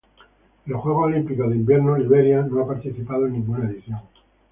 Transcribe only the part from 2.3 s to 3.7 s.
no ha participado en ninguna